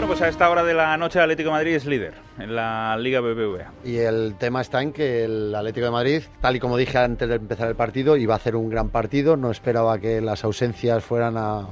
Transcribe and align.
Bueno, 0.00 0.14
pues 0.14 0.22
a 0.22 0.28
esta 0.28 0.48
hora 0.48 0.64
de 0.64 0.72
la 0.72 0.96
noche 0.96 1.18
el 1.18 1.24
Atlético 1.24 1.48
de 1.50 1.56
Madrid 1.56 1.74
es 1.74 1.84
líder 1.84 2.14
en 2.38 2.56
la 2.56 2.96
Liga 2.96 3.20
BBVA. 3.20 3.70
Y 3.84 3.98
el 3.98 4.34
tema 4.38 4.62
está 4.62 4.80
en 4.80 4.94
que 4.94 5.24
el 5.26 5.54
Atlético 5.54 5.84
de 5.84 5.92
Madrid, 5.92 6.22
tal 6.40 6.56
y 6.56 6.58
como 6.58 6.78
dije 6.78 6.96
antes 6.96 7.28
de 7.28 7.34
empezar 7.34 7.68
el 7.68 7.74
partido, 7.74 8.16
iba 8.16 8.32
a 8.32 8.38
hacer 8.38 8.56
un 8.56 8.70
gran 8.70 8.88
partido. 8.88 9.36
No 9.36 9.50
esperaba 9.50 9.98
que 9.98 10.22
las 10.22 10.42
ausencias 10.42 11.04
fueran 11.04 11.36
a... 11.36 11.66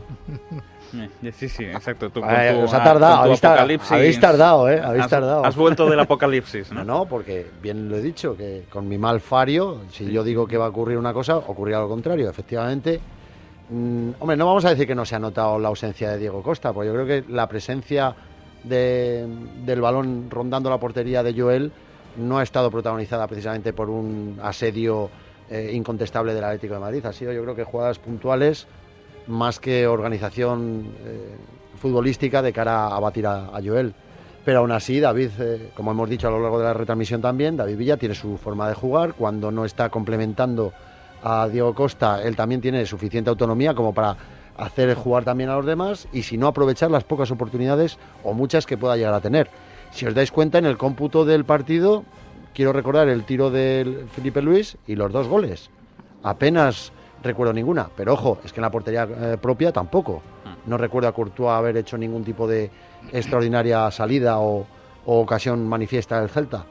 Eh, 1.22 1.32
sí, 1.32 1.48
sí, 1.48 1.64
exacto. 1.64 2.10
Tú, 2.10 2.20
Eh, 2.20 2.60
os 2.62 2.74
ha 2.74 2.84
tardado, 2.84 3.16
habéis, 3.22 3.40
tar- 3.40 3.60
habéis 3.60 4.20
tardado, 4.20 4.68
¿eh? 4.68 4.78
Habéis 4.78 5.04
has, 5.04 5.10
tardado. 5.10 5.42
Has 5.46 5.56
vuelto 5.56 5.88
del 5.88 5.98
apocalipsis, 6.00 6.70
¿no? 6.70 6.80
No, 6.84 6.98
no, 6.98 7.04
porque 7.06 7.46
bien 7.62 7.88
lo 7.88 7.96
he 7.96 8.02
dicho, 8.02 8.36
que 8.36 8.64
con 8.68 8.86
mi 8.86 8.98
mal 8.98 9.20
fario, 9.20 9.80
si 9.90 10.12
yo 10.12 10.22
digo 10.22 10.46
que 10.46 10.58
va 10.58 10.66
a 10.66 10.68
ocurrir 10.68 10.98
una 10.98 11.14
cosa, 11.14 11.38
ocurrirá 11.38 11.80
lo 11.80 11.88
contrario. 11.88 12.28
Efectivamente, 12.28 13.00
mm, 13.70 14.10
hombre, 14.18 14.36
no 14.36 14.44
vamos 14.44 14.66
a 14.66 14.68
decir 14.70 14.86
que 14.86 14.94
no 14.94 15.06
se 15.06 15.16
ha 15.16 15.18
notado 15.18 15.58
la 15.58 15.68
ausencia 15.68 16.10
de 16.10 16.18
Diego 16.18 16.42
Costa, 16.42 16.74
porque 16.74 16.88
yo 16.88 16.92
creo 16.94 17.06
que 17.06 17.24
la 17.32 17.46
presencia 17.48 18.14
de- 18.68 19.26
del 19.64 19.80
balón 19.80 20.30
rondando 20.30 20.70
la 20.70 20.78
portería 20.78 21.22
de 21.22 21.38
Joel 21.38 21.72
no 22.16 22.38
ha 22.38 22.42
estado 22.42 22.70
protagonizada 22.70 23.26
precisamente 23.26 23.72
por 23.72 23.88
un 23.90 24.38
asedio 24.42 25.10
eh, 25.50 25.70
incontestable 25.72 26.34
del 26.34 26.44
Atlético 26.44 26.74
de 26.74 26.80
Madrid. 26.80 27.06
Ha 27.06 27.12
sido, 27.12 27.32
yo 27.32 27.42
creo 27.42 27.54
que 27.54 27.64
jugadas 27.64 27.98
puntuales 27.98 28.66
más 29.26 29.60
que 29.60 29.86
organización 29.86 30.92
eh, 31.04 31.36
futbolística 31.80 32.42
de 32.42 32.52
cara 32.52 32.88
a 32.88 33.00
batir 33.00 33.26
a, 33.26 33.50
Joel. 33.64 33.94
Pero 34.44 34.60
aún 34.60 34.72
así, 34.72 35.00
David, 35.00 35.30
eh, 35.38 35.70
como 35.74 35.90
hemos 35.90 36.08
dicho 36.08 36.28
a 36.28 36.30
lo 36.30 36.40
largo 36.40 36.58
de 36.58 36.64
la 36.64 36.74
retransmisión 36.74 37.20
también, 37.20 37.56
David 37.56 37.76
Villa 37.76 37.96
tiene 37.96 38.14
su 38.14 38.36
forma 38.36 38.68
de 38.68 38.74
jugar. 38.74 39.14
Cuando 39.14 39.50
no 39.50 39.64
está 39.64 39.90
complementando 39.90 40.72
a 41.22 41.48
Diego 41.48 41.74
Costa, 41.74 42.22
él 42.22 42.36
también 42.36 42.60
tiene 42.60 42.84
suficiente 42.86 43.30
autonomía 43.30 43.74
como 43.74 43.92
para 43.92 44.16
hacer 44.58 44.94
jugar 44.94 45.24
también 45.24 45.48
a 45.50 45.56
los 45.56 45.64
demás 45.64 46.08
y 46.12 46.24
si 46.24 46.36
no 46.36 46.48
aprovechar 46.48 46.90
las 46.90 47.04
pocas 47.04 47.30
oportunidades 47.30 47.98
o 48.24 48.34
muchas 48.34 48.66
que 48.66 48.76
pueda 48.76 48.96
llegar 48.96 49.14
a 49.14 49.20
tener. 49.20 49.48
Si 49.92 50.04
os 50.04 50.14
dais 50.14 50.30
cuenta, 50.30 50.58
en 50.58 50.66
el 50.66 50.76
cómputo 50.76 51.24
del 51.24 51.44
partido, 51.44 52.04
quiero 52.52 52.72
recordar 52.72 53.08
el 53.08 53.24
tiro 53.24 53.50
del 53.50 54.06
Felipe 54.08 54.42
Luis 54.42 54.76
y 54.86 54.96
los 54.96 55.12
dos 55.12 55.28
goles. 55.28 55.70
Apenas 56.22 56.92
recuerdo 57.22 57.52
ninguna, 57.52 57.88
pero 57.96 58.12
ojo, 58.12 58.38
es 58.44 58.52
que 58.52 58.60
en 58.60 58.62
la 58.62 58.70
portería 58.70 59.08
eh, 59.10 59.38
propia 59.40 59.72
tampoco. 59.72 60.22
No 60.66 60.76
recuerdo 60.76 61.08
a 61.08 61.12
Courtois 61.12 61.50
haber 61.50 61.76
hecho 61.78 61.96
ningún 61.96 62.24
tipo 62.24 62.46
de 62.46 62.70
extraordinaria 63.12 63.90
salida 63.90 64.38
o 64.38 64.66
ocasión 65.06 65.66
manifiesta 65.66 66.20
del 66.20 66.28
Celta. 66.28 66.66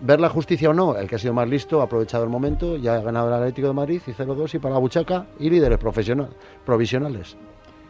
Ver 0.00 0.20
la 0.20 0.28
justicia 0.28 0.70
o 0.70 0.74
no, 0.74 0.96
el 0.96 1.08
que 1.08 1.14
ha 1.14 1.18
sido 1.18 1.32
más 1.32 1.48
listo 1.48 1.80
ha 1.80 1.84
aprovechado 1.84 2.24
el 2.24 2.30
momento, 2.30 2.76
ya 2.76 2.96
ha 2.96 3.00
ganado 3.00 3.28
el 3.28 3.34
Atlético 3.34 3.68
de 3.68 3.74
Madrid 3.74 4.02
y 4.06 4.10
0-2 4.10 4.54
y 4.54 4.58
para 4.58 4.74
la 4.74 4.80
buchaca 4.80 5.26
y 5.38 5.48
líderes 5.48 5.78
profesional, 5.78 6.30
provisionales. 6.66 7.36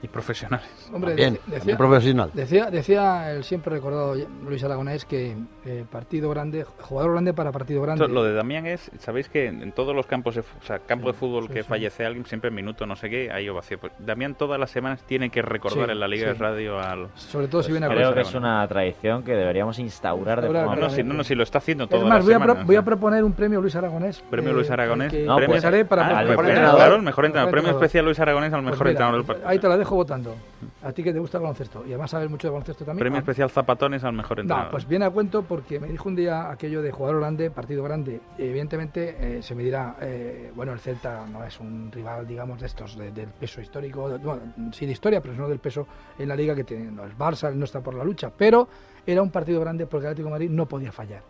Y 0.05 0.09
profesionales. 0.09 0.69
Hombre, 0.93 1.11
También, 1.13 1.35
dec- 1.49 1.59
también 1.59 1.79
profesional. 1.79 2.31
Decía, 2.35 2.71
decía 2.71 3.33
el 3.33 3.43
siempre 3.45 3.73
recordado 3.75 4.15
Luis 4.47 4.63
Aragonés 4.63 5.05
que 5.07 5.35
eh, 5.65 5.85
partido 5.91 6.29
grande, 6.31 6.65
jugador 6.83 7.13
grande 7.13 7.33
para 7.33 7.51
partido 7.53 7.81
grande. 7.83 8.05
Esto, 8.05 8.15
lo 8.15 8.23
de 8.23 8.35
Damián 8.35 8.67
es, 8.67 8.91
sabéis 8.99 9.29
que 9.29 9.47
en 9.47 9.63
en 9.63 9.73
todos 9.73 9.97
los 9.97 10.07
campos, 10.07 10.35
de, 10.35 10.43
o 10.43 10.65
sea, 10.67 10.79
campo 10.81 11.07
de 11.09 11.15
fútbol 11.15 11.47
sí, 11.49 11.55
que 11.55 11.63
sí. 11.63 11.69
fallece 11.69 12.05
alguien, 12.05 12.27
siempre 12.27 12.49
en 12.49 12.55
minuto 12.55 12.85
no 12.87 12.97
sé 12.97 13.09
qué, 13.09 13.31
hay 13.33 13.49
ovación. 13.49 13.81
Pues 13.81 13.93
Damián 13.99 14.35
todas 14.35 14.61
las 14.61 14.71
semanas 14.71 15.03
tiene 15.07 15.31
que 15.31 15.41
recordar 15.41 15.87
Sí, 15.87 15.93
en 15.93 16.01
la 16.01 16.07
Liga 16.09 16.27
sí. 16.27 16.33
de 16.35 16.39
Radio 16.39 16.79
al... 16.79 17.09
Sobre 17.15 17.49
todo 17.49 17.63
si 17.63 17.71
viene 17.73 17.87
a 17.87 17.89
Pues 17.89 17.99
Creo 18.01 18.15
que 18.15 18.21
es 18.21 18.35
una 18.35 18.69
tradición 18.69 19.23
que 19.23 19.33
deberíamos 19.33 19.79
instaurar 19.79 20.43
de 20.43 20.49
forma 20.49 20.75
No, 20.77 20.83
no, 20.83 20.91
si, 20.91 21.03
no, 21.03 21.15
no, 21.15 21.25
si 21.25 21.35
lo 21.35 21.43
está 21.45 21.59
haciendo 21.59 21.85
Es 21.85 21.91
todas 21.91 22.05
más, 22.07 22.17
las 22.19 22.25
voy 22.27 22.35
a, 22.35 22.39
pro- 22.39 22.47
semanas. 22.49 22.67
voy 22.67 22.77
a 22.77 22.81
¿eh? 22.81 22.83
proponer 22.83 23.25
un 23.25 23.33
premio 23.33 23.61
Luis 23.63 23.75
Aragonés. 23.75 24.23
Premio 24.31 24.51
eh, 24.51 24.55
Luis 24.55 24.71
Aragonés. 24.71 25.11
que 25.13 25.25
No, 25.25 25.37
pues- 25.47 25.63
para 25.89 26.07
Ah, 26.07 26.09
para- 26.25 26.37
premio- 26.37 26.75
claro, 26.75 26.97
el 26.97 27.03
mejor 27.03 27.25
entrenador. 27.25 27.51
Premio 27.53 27.71
especial 27.71 28.05
Luis 28.05 28.19
Aragonés 28.21 28.53
al 28.53 28.61
Pues 28.63 28.73
mejor 28.73 28.87
mira, 28.87 28.91
entrenador 28.91 29.17
del 29.21 29.27
partido. 29.27 29.49
Ahí 29.49 29.59
te 29.59 29.69
la 29.69 29.77
dejo 29.79 29.94
votando. 29.95 30.35
A 30.83 30.93
ti 30.93 31.03
que 31.03 31.13
te 31.13 31.19
gusta 31.19 31.39
el 31.39 31.43
baloncesto 31.43 31.83
y 31.85 31.89
además 31.91 32.11
sabes 32.11 32.31
mucho 32.31 32.47
de 32.49 32.53
baloncesto 32.53 32.85
también. 32.85 33.01
Premio 33.01 33.17
Ah, 33.19 33.21
especial 33.21 33.51
Zapatones 33.51 34.03
al 34.05 34.13
mejor 34.15 34.41
entrenador. 34.41 34.67
No, 34.67 34.71
pues 34.73 34.87
viene 34.89 35.05
a 35.05 35.11
cuento 35.11 35.43
porque 35.43 35.79
me 35.81 35.89
dijo 35.89 36.09
un 36.09 36.17
día 36.17 36.51
aquello 36.51 36.81
de 36.83 36.91
jugador 36.93 37.21
grande, 37.21 37.51
partido 37.51 37.83
grande. 37.85 38.21
Evidentemente 38.39 39.17
eh, 39.39 39.43
se 39.43 39.55
me 39.55 39.63
dirá, 39.63 39.97
eh, 40.01 40.51
bueno, 40.55 40.73
el 40.73 40.79
Celta 40.81 41.27
no 41.27 41.45
es 41.45 41.59
un 41.61 41.91
rival, 41.93 42.27
digamos, 42.27 42.61
de 42.61 42.67
estos, 42.67 42.97
de- 42.97 43.11
del 43.13 43.29
peso 43.29 43.61
histórico, 43.61 44.09
de- 44.09 44.19
bueno, 44.19 44.43
sí 44.73 44.87
de 44.87 44.93
historia, 44.93 45.21
pero 45.21 45.35
no 45.35 45.49
del 45.49 45.59
peso 45.59 45.87
en 46.19 46.29
la 46.29 46.37
liga 46.37 46.55
que 46.55 46.65
tiene. 46.65 46.91
No 46.91 47.05
es 47.05 47.17
Barça, 47.17 47.53
no 47.55 47.65
está 47.65 47.81
por 47.81 47.95
la 47.95 48.05
lucha, 48.05 48.31
pero 48.37 48.69
era 49.07 49.21
un 49.23 49.31
partido 49.31 49.61
grande 49.61 49.87
porque 49.87 50.07
el 50.07 50.13
Atlético 50.13 50.29
de 50.29 50.33
Madrid 50.33 50.51
no 50.51 50.67
podía 50.67 50.93
fallar. 50.93 51.23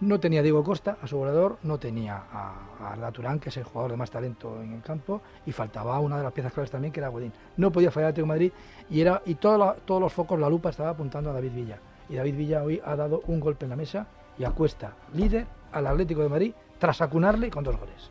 No 0.00 0.20
tenía 0.20 0.40
a 0.40 0.42
Diego 0.42 0.62
Costa, 0.62 0.98
a 1.00 1.06
su 1.06 1.16
goleador, 1.16 1.56
no 1.62 1.78
tenía 1.78 2.22
a, 2.30 2.52
a 2.80 2.92
Arda 2.92 3.10
Turán, 3.12 3.38
que 3.40 3.48
es 3.48 3.56
el 3.56 3.64
jugador 3.64 3.92
de 3.92 3.96
más 3.96 4.10
talento 4.10 4.60
en 4.62 4.74
el 4.74 4.82
campo, 4.82 5.22
y 5.46 5.52
faltaba 5.52 5.98
una 6.00 6.18
de 6.18 6.22
las 6.22 6.32
piezas 6.32 6.52
claves 6.52 6.70
también, 6.70 6.92
que 6.92 7.00
era 7.00 7.08
Godín. 7.08 7.32
No 7.56 7.72
podía 7.72 7.90
fallar 7.90 8.08
el 8.08 8.10
Atlético 8.12 8.26
de 8.26 8.28
Madrid 8.28 8.52
y, 8.90 9.00
era, 9.00 9.22
y 9.24 9.36
todo 9.36 9.56
la- 9.56 9.74
todos 9.74 10.00
los 10.02 10.12
focos, 10.12 10.38
la 10.38 10.50
lupa 10.50 10.68
estaba 10.68 10.90
apuntando 10.90 11.30
a 11.30 11.32
David 11.32 11.52
Villa. 11.52 11.78
Y 12.10 12.16
David 12.16 12.36
Villa 12.36 12.62
hoy 12.62 12.80
ha 12.84 12.94
dado 12.94 13.22
un 13.26 13.40
golpe 13.40 13.64
en 13.64 13.70
la 13.70 13.76
mesa 13.76 14.06
y 14.38 14.44
acuesta 14.44 14.92
líder 15.14 15.46
al 15.72 15.86
Atlético 15.86 16.20
de 16.22 16.28
Madrid 16.28 16.52
tras 16.78 17.00
acunarle 17.00 17.50
con 17.50 17.64
dos 17.64 17.78
goles. 17.78 18.10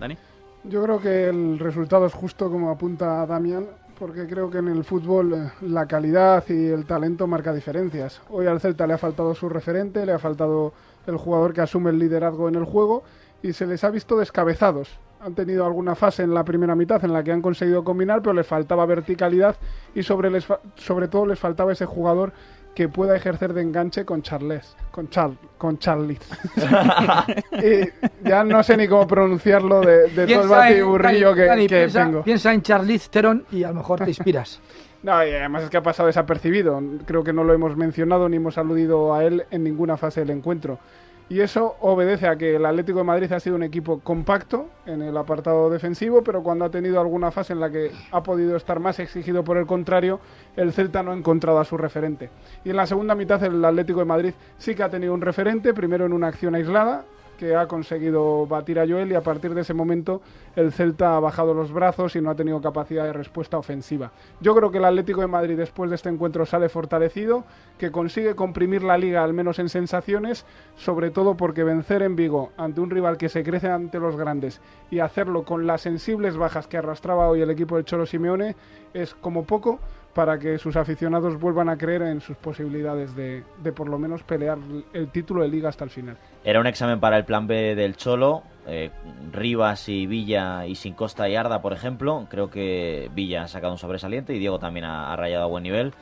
Dani. 0.00 0.16
Yo 0.64 0.82
creo 0.82 0.98
que 0.98 1.28
el 1.28 1.58
resultado 1.58 2.06
es 2.06 2.14
justo 2.14 2.50
como 2.50 2.70
apunta 2.70 3.24
Damián, 3.26 3.66
porque 3.98 4.26
creo 4.26 4.50
que 4.50 4.58
en 4.58 4.68
el 4.68 4.84
fútbol 4.84 5.32
eh, 5.34 5.50
la 5.62 5.86
calidad 5.86 6.44
y 6.48 6.66
el 6.66 6.84
talento 6.84 7.26
marca 7.26 7.52
diferencias. 7.52 8.20
Hoy 8.30 8.46
al 8.46 8.60
Celta 8.60 8.86
le 8.86 8.94
ha 8.94 8.98
faltado 8.98 9.34
su 9.34 9.48
referente, 9.48 10.04
le 10.04 10.12
ha 10.12 10.18
faltado 10.18 10.72
el 11.06 11.16
jugador 11.16 11.52
que 11.52 11.60
asume 11.62 11.90
el 11.90 11.98
liderazgo 11.98 12.48
en 12.48 12.56
el 12.56 12.64
juego 12.64 13.02
y 13.42 13.52
se 13.52 13.66
les 13.66 13.84
ha 13.84 13.90
visto 13.90 14.16
descabezados. 14.16 14.98
Han 15.20 15.34
tenido 15.34 15.64
alguna 15.64 15.94
fase 15.94 16.22
en 16.22 16.34
la 16.34 16.44
primera 16.44 16.74
mitad 16.74 17.02
en 17.04 17.12
la 17.12 17.24
que 17.24 17.32
han 17.32 17.40
conseguido 17.40 17.84
combinar, 17.84 18.20
pero 18.20 18.34
les 18.34 18.46
faltaba 18.46 18.84
verticalidad 18.84 19.56
y 19.94 20.02
sobre, 20.02 20.30
les 20.30 20.44
fa- 20.44 20.60
sobre 20.74 21.08
todo 21.08 21.24
les 21.26 21.38
faltaba 21.38 21.72
ese 21.72 21.86
jugador 21.86 22.32
que 22.76 22.90
pueda 22.90 23.16
ejercer 23.16 23.54
de 23.54 23.62
enganche 23.62 24.04
con 24.04 24.20
Charles, 24.20 24.76
con 24.90 25.08
Char, 25.08 25.30
con 25.56 25.78
Charlie. 25.78 26.18
y 27.52 28.28
ya 28.28 28.44
no 28.44 28.62
sé 28.62 28.76
ni 28.76 28.86
cómo 28.86 29.06
pronunciarlo 29.06 29.80
de, 29.80 30.10
de 30.10 30.26
todo 30.26 30.42
el 30.42 30.48
batiburrillo 30.48 31.34
que, 31.34 31.46
que 31.46 31.66
piensa, 31.68 32.04
tengo. 32.04 32.22
piensa 32.22 32.52
en 32.52 32.60
Charlize 32.60 33.08
Theron 33.08 33.46
y 33.50 33.64
a 33.64 33.68
lo 33.68 33.76
mejor 33.76 34.00
te 34.04 34.10
inspiras. 34.10 34.60
No, 35.02 35.24
y 35.24 35.30
además 35.30 35.62
es 35.62 35.70
que 35.70 35.76
ha 35.76 35.82
pasado 35.84 36.08
desapercibido. 36.08 36.82
Creo 37.04 37.22
que 37.22 37.32
no 37.32 37.44
lo 37.44 37.52
hemos 37.52 37.76
mencionado 37.76 38.28
ni 38.28 38.38
hemos 38.38 38.58
aludido 38.58 39.14
a 39.14 39.22
él 39.22 39.44
en 39.52 39.62
ninguna 39.62 39.96
fase 39.96 40.20
del 40.20 40.30
encuentro. 40.30 40.80
Y 41.28 41.40
eso 41.40 41.74
obedece 41.80 42.28
a 42.28 42.36
que 42.36 42.54
el 42.54 42.64
Atlético 42.64 42.98
de 42.98 43.04
Madrid 43.04 43.32
ha 43.32 43.40
sido 43.40 43.56
un 43.56 43.64
equipo 43.64 43.98
compacto 43.98 44.68
en 44.86 45.02
el 45.02 45.16
apartado 45.16 45.68
defensivo, 45.68 46.22
pero 46.22 46.40
cuando 46.40 46.64
ha 46.64 46.70
tenido 46.70 47.00
alguna 47.00 47.32
fase 47.32 47.52
en 47.52 47.58
la 47.58 47.68
que 47.68 47.90
ha 48.12 48.22
podido 48.22 48.56
estar 48.56 48.78
más 48.78 49.00
exigido 49.00 49.42
por 49.42 49.56
el 49.56 49.66
contrario, 49.66 50.20
el 50.54 50.72
Celta 50.72 51.02
no 51.02 51.10
ha 51.10 51.16
encontrado 51.16 51.58
a 51.58 51.64
su 51.64 51.76
referente. 51.76 52.30
Y 52.64 52.70
en 52.70 52.76
la 52.76 52.86
segunda 52.86 53.16
mitad 53.16 53.42
el 53.42 53.64
Atlético 53.64 53.98
de 53.98 54.04
Madrid 54.04 54.34
sí 54.56 54.76
que 54.76 54.84
ha 54.84 54.88
tenido 54.88 55.14
un 55.14 55.20
referente, 55.20 55.74
primero 55.74 56.06
en 56.06 56.12
una 56.12 56.28
acción 56.28 56.54
aislada, 56.54 57.04
que 57.36 57.54
ha 57.54 57.68
conseguido 57.68 58.46
batir 58.46 58.78
a 58.78 58.86
Joel 58.86 59.12
y 59.12 59.14
a 59.14 59.22
partir 59.22 59.54
de 59.54 59.60
ese 59.60 59.74
momento 59.74 60.22
el 60.54 60.72
Celta 60.72 61.16
ha 61.16 61.20
bajado 61.20 61.54
los 61.54 61.72
brazos 61.72 62.16
y 62.16 62.20
no 62.20 62.30
ha 62.30 62.34
tenido 62.34 62.60
capacidad 62.60 63.04
de 63.04 63.12
respuesta 63.12 63.58
ofensiva. 63.58 64.12
Yo 64.40 64.54
creo 64.54 64.70
que 64.70 64.78
el 64.78 64.84
Atlético 64.84 65.20
de 65.20 65.26
Madrid 65.26 65.56
después 65.56 65.90
de 65.90 65.96
este 65.96 66.08
encuentro 66.08 66.46
sale 66.46 66.68
fortalecido, 66.68 67.44
que 67.78 67.90
consigue 67.90 68.34
comprimir 68.34 68.82
la 68.82 68.98
liga 68.98 69.22
al 69.22 69.34
menos 69.34 69.58
en 69.58 69.68
sensaciones, 69.68 70.46
sobre 70.76 71.10
todo 71.10 71.36
porque 71.36 71.64
vencer 71.64 72.02
en 72.02 72.16
Vigo 72.16 72.52
ante 72.56 72.80
un 72.80 72.90
rival 72.90 73.16
que 73.18 73.28
se 73.28 73.42
crece 73.42 73.68
ante 73.68 74.00
los 74.00 74.16
grandes 74.16 74.60
y 74.90 75.00
hacerlo 75.00 75.44
con 75.44 75.66
las 75.66 75.82
sensibles 75.82 76.36
bajas 76.36 76.66
que 76.66 76.78
arrastraba 76.78 77.28
hoy 77.28 77.42
el 77.42 77.50
equipo 77.50 77.76
del 77.76 77.84
Cholo 77.84 78.06
Simeone 78.06 78.56
es 78.94 79.14
como 79.14 79.44
poco 79.44 79.78
para 80.16 80.38
que 80.38 80.56
sus 80.56 80.76
aficionados 80.76 81.38
vuelvan 81.38 81.68
a 81.68 81.76
creer 81.76 82.00
en 82.00 82.22
sus 82.22 82.38
posibilidades 82.38 83.14
de, 83.14 83.44
de 83.62 83.72
por 83.72 83.86
lo 83.86 83.98
menos 83.98 84.22
pelear 84.22 84.56
el 84.94 85.10
título 85.10 85.42
de 85.42 85.48
liga 85.48 85.68
hasta 85.68 85.84
el 85.84 85.90
final. 85.90 86.16
Era 86.42 86.58
un 86.58 86.66
examen 86.66 86.98
para 86.98 87.18
el 87.18 87.26
plan 87.26 87.46
B 87.46 87.74
del 87.74 87.98
Cholo. 87.98 88.42
eh, 88.66 88.90
Rivas 89.30 89.90
y 89.90 90.06
Villa 90.06 90.64
y 90.64 90.74
sin 90.74 90.94
Costa 90.94 91.28
y 91.28 91.36
Arda, 91.36 91.60
por 91.60 91.74
ejemplo. 91.74 92.26
Creo 92.30 92.48
que 92.48 93.10
Villa 93.14 93.42
ha 93.42 93.48
sacado 93.48 93.74
un 93.74 93.78
sobresaliente 93.78 94.32
y 94.32 94.38
Diego 94.38 94.58
también 94.58 94.86
ha, 94.86 95.14
rayado 95.16 95.44
a 95.44 95.48
buen 95.48 95.64
nivel. 95.64 95.92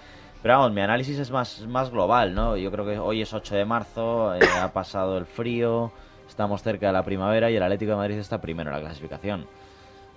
Pero 0.43 0.59
vamos, 0.59 0.73
mi 0.73 0.81
análisis 0.81 1.19
es 1.19 1.33
más, 1.33 1.67
más 1.67 1.91
global, 1.91 2.37
¿no? 2.37 2.57
Yo 2.57 2.71
creo 2.71 2.87
que 2.87 3.01
hoy 3.01 3.21
es 3.21 3.35
8 3.35 3.57
de 3.57 3.65
marzo, 3.65 4.33
eh, 4.37 4.39
ha 4.63 4.73
pasado 4.73 5.19
el 5.19 5.27
frío, 5.27 5.91
estamos 6.29 6.63
cerca 6.63 6.87
de 6.87 6.93
la 6.93 7.03
primavera 7.03 7.51
y 7.51 7.57
el 7.57 7.63
Atlético 7.65 7.91
de 7.91 7.97
Madrid 7.97 8.19
está 8.19 8.41
primero 8.41 8.71
en 8.71 8.77
la 8.77 8.83
clasificación. 8.83 9.47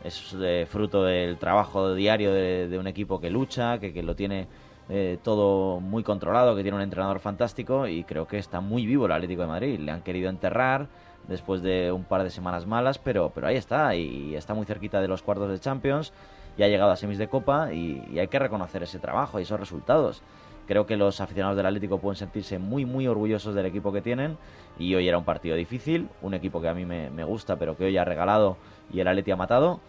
Es 0.08 0.34
eh, 0.40 0.66
fruto 0.70 1.04
del 1.04 1.38
trabajo 1.38 1.94
diario 1.94 2.32
de, 2.32 2.78
un 2.80 2.88
equipo 2.88 3.20
que 3.20 3.30
lucha, 3.30 3.78
que, 3.78 3.92
que 3.92 4.02
lo 4.02 4.16
tiene 4.16 4.48
eh, 4.88 5.18
todo 5.22 5.82
muy 5.82 6.02
controlado, 6.02 6.56
que 6.56 6.62
tiene 6.62 6.78
un 6.78 6.82
entrenador 6.82 7.20
fantástico 7.20 7.88
y 7.88 8.06
creo 8.06 8.26
que 8.26 8.38
está 8.38 8.62
muy 8.62 8.86
vivo 8.86 9.06
el 9.06 9.12
Atlético 9.12 9.42
de 9.42 9.48
Madrid. 9.50 9.80
Le 9.80 9.92
han 9.92 10.02
querido 10.02 10.30
enterrar 10.30 10.88
después 11.28 11.62
de 11.62 11.92
un 11.92 12.06
par 12.06 12.24
de 12.24 12.30
semanas 12.30 12.66
malas, 12.66 13.00
pero, 13.00 13.34
pero 13.36 13.48
ahí 13.48 13.58
está 13.58 13.96
y 13.96 14.34
está 14.34 14.54
muy 14.54 14.66
cerquita 14.66 15.02
de 15.02 15.10
los 15.10 15.22
cuartos 15.22 15.50
de 15.50 15.60
Champions 15.60 16.14
y 16.58 16.64
ha 16.64 16.70
llegado 16.70 16.92
a 16.92 16.96
semis 16.96 17.18
de 17.18 17.28
Copa 17.28 17.74
y 17.74 18.18
hay 18.18 18.30
que 18.30 18.40
reconocer 18.40 18.84
ese 18.84 19.00
trabajo 19.00 19.40
y 19.40 19.44
esos 19.44 19.60
resultados. 19.60 20.24
Creo 20.68 20.86
que 20.86 20.98
los 20.98 21.22
aficionados 21.22 21.56
del 21.56 21.66
Atlético 21.66 21.98
pueden 22.00 22.18
sentirse 22.18 22.60
muy, 22.60 22.86
muy 22.86 23.08
orgullosos 23.08 23.56
del 23.56 23.66
equipo 23.66 23.94
que 23.94 24.02
tienen. 24.02 24.38
Y 24.78 24.94
hoy 24.96 25.08
era 25.08 25.18
un 25.18 25.24
partido 25.24 25.56
difícil, 25.56 26.10
un 26.22 26.34
equipo 26.34 26.62
que 26.62 26.68
a 26.68 26.74
mí 26.74 26.86
me, 26.86 27.24
gusta, 27.24 27.56
pero 27.56 27.78
que 27.78 27.86
hoy 27.86 27.98
ha 27.98 28.04
regalado 28.04 28.58
y 28.92 29.00
el 29.00 29.08
Atleti 29.08 29.32
ha 29.32 29.38
matado. 29.38 29.80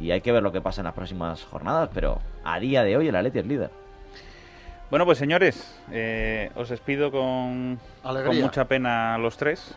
Y 0.00 0.10
hay 0.10 0.22
que 0.22 0.32
ver 0.32 0.42
lo 0.42 0.50
que 0.50 0.62
pasa 0.62 0.80
en 0.80 0.86
las 0.86 0.94
próximas 0.94 1.44
jornadas, 1.44 1.90
pero 1.92 2.18
a 2.44 2.58
día 2.58 2.82
de 2.82 2.96
hoy 2.96 3.08
el 3.08 3.16
Atleti 3.16 3.40
es 3.40 3.46
líder. 3.46 3.81
Bueno, 4.92 5.06
pues 5.06 5.16
señores, 5.16 5.74
eh, 5.90 6.50
os 6.54 6.68
despido 6.68 7.10
con, 7.10 7.78
mucha 8.34 8.66
pena 8.66 9.14
a 9.14 9.18
los 9.18 9.38
tres. 9.38 9.74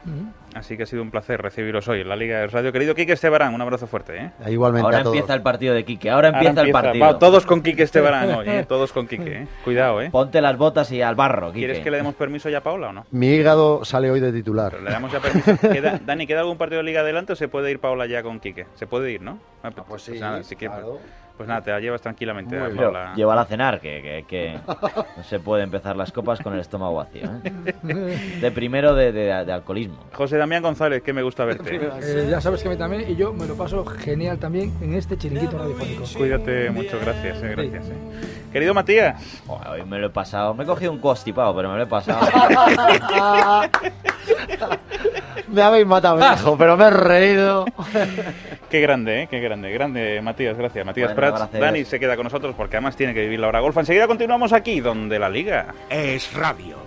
Así 0.54 0.76
que 0.76 0.84
ha 0.84 0.86
sido 0.86 1.02
un 1.04 1.10
placer 1.10 1.42
recibiros 1.42 1.88
hoy 1.88 2.02
en 2.02 2.10
la 2.10 2.18
Liga 2.18 2.40
de 2.40 2.48
Radio. 2.48 2.74
Querido 2.74 2.94
Quique 2.96 3.14
Estebarán, 3.14 3.54
un 3.54 3.62
abrazo 3.62 3.88
fuerte. 3.88 4.18
¿eh? 4.18 4.32
E 4.46 4.52
Igualmente 4.52 4.84
Ahora 4.84 4.98
a 4.98 5.04
todos. 5.04 5.16
empieza 5.16 5.34
el 5.34 5.42
partido 5.42 5.74
de 5.74 5.86
Quique, 5.86 6.10
ahora 6.10 6.28
Ahora 6.28 6.40
empieza 6.42 6.62
el 6.68 6.72
partido. 6.74 7.06
Va, 7.06 7.18
todos 7.18 7.46
con 7.46 7.62
Quique 7.64 7.84
Estebarán 7.84 8.30
hoy, 8.30 8.50
¿eh? 8.50 8.66
todos 8.68 8.92
con 8.92 9.08
Quique. 9.08 9.44
¿eh? 9.44 9.48
Cuidado, 9.64 10.02
¿eh? 10.02 10.10
Ponte 10.12 10.42
las 10.42 10.58
botas 10.58 10.92
y 10.92 11.02
al 11.02 11.16
barro, 11.16 11.48
Quique. 11.54 11.60
¿Quieres 11.60 11.80
que 11.80 11.92
le 11.92 11.96
demos 11.96 12.16
permiso 12.16 12.50
ya 12.50 12.58
a 12.58 12.64
Paula 12.64 12.90
o 12.90 12.92
no? 12.92 13.06
Mi 13.12 13.28
hígado 13.28 13.86
sale 13.86 14.12
hoy 14.12 14.20
de 14.20 14.34
titular. 14.34 14.74
Pero 14.74 14.84
le 14.84 14.92
damos 14.92 15.14
ya 15.14 15.22
permiso. 15.22 15.56
¿Queda- 15.72 15.98
Dani, 16.06 16.28
¿queda 16.28 16.42
algún 16.42 16.58
partido 16.58 16.80
de 16.80 16.84
Liga 16.88 17.00
adelante 17.00 17.32
o 17.32 17.36
se 17.38 17.48
puede 17.48 17.72
ir 17.72 17.80
Paula 17.80 18.06
ya 18.06 18.22
con 18.22 18.42
Quique? 18.42 18.66
Se 18.76 18.86
puede 18.86 19.14
ir, 19.14 19.22
¿no? 19.22 19.40
Ah, 19.64 19.70
Ah, 19.78 19.84
pues 19.88 20.02
sí, 20.02 20.20
nada, 20.20 20.40
así 20.40 20.58
que- 20.58 20.68
claro. 20.68 21.00
Pues 21.38 21.48
nada, 21.50 21.62
te 21.62 21.72
la 21.72 21.80
llevas 21.80 22.02
tranquilamente. 22.02 22.56
Muy 22.56 22.66
a 22.66 22.68
bien. 22.70 22.84
Paula. 22.84 23.14
Llévala 23.16 23.42
a 23.42 23.46
cenar, 23.46 23.80
que, 23.82 24.02
que- 24.02 24.26
que 24.28 24.60
no 25.18 25.24
se 25.24 25.40
puede 25.40 25.64
empezar 25.64 25.96
las 25.96 26.12
copas 26.12 26.40
con 26.40 26.54
el 26.54 26.60
estómago 26.60 26.96
vacío. 26.96 27.30
¿eh? 27.44 27.76
De 28.42 28.52
primero 28.52 28.94
de, 28.96 29.12
de- 29.12 29.46
de 29.46 29.52
alcoholismo. 29.54 29.98
José 30.14 30.38
Damián 30.38 30.64
González, 30.64 31.02
que 31.04 31.14
me 31.14 31.22
gusta 31.24 31.46
verte. 31.46 31.76
Eh, 32.02 32.28
ya 32.30 32.40
sabes 32.42 32.62
que 32.62 32.68
a 32.70 32.72
mí 32.72 32.78
también, 32.78 33.10
y 33.10 33.16
yo 33.16 33.34
me 33.34 33.46
lo 33.46 33.56
paso 33.56 33.86
genial 33.86 34.38
también 34.40 34.74
en 34.82 34.94
este 34.94 35.18
chiringuito 35.18 35.58
radiofónico. 35.58 36.04
Cuídate 36.18 36.70
mucho, 36.70 37.00
gracias, 37.00 37.42
eh, 37.44 37.54
gracias. 37.56 37.86
eh. 37.90 37.94
Querido 38.52 38.74
Matías, 38.74 39.42
hoy 39.48 39.84
me 39.86 40.00
lo 40.00 40.08
he 40.08 40.10
pasado. 40.12 40.54
Me 40.54 40.64
he 40.64 40.68
cogido 40.68 40.92
un 40.94 41.00
constipado, 41.00 41.54
pero 41.56 41.70
me 41.70 41.78
lo 41.78 41.84
he 41.84 41.88
pasado. 41.88 42.26
Me 45.48 45.62
habéis 45.62 45.86
matado, 45.86 46.20
hijo, 46.20 46.58
pero 46.58 46.76
me 46.76 46.86
he 46.86 46.90
reído. 46.90 47.66
qué 48.70 48.82
grande, 48.82 49.24
¿eh? 49.24 49.28
qué 49.30 49.40
grande, 49.40 49.72
grande 49.72 50.20
Matías, 50.22 50.58
gracias. 50.58 50.86
Matías 50.86 51.10
Bueno, 51.10 51.16
Prats, 51.16 51.40
gracias. 51.40 51.62
Dani 51.62 51.86
se 51.86 52.00
queda 52.00 52.16
con 52.16 52.24
nosotros 52.26 52.56
porque 52.58 52.78
además 52.78 52.96
tiene 52.96 53.14
que 53.14 53.22
vivir 53.22 53.40
la 53.40 53.48
hora 53.48 53.60
golfa. 53.60 53.82
Enseguida 53.82 54.08
continuamos 54.08 54.54
aquí, 54.54 54.80
donde 54.80 55.20
la 55.20 55.30
liga. 55.30 55.68
Es 55.90 56.34
radio. 56.34 56.78